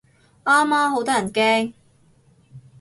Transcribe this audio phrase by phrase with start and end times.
[0.45, 1.73] 啱啊，好得人驚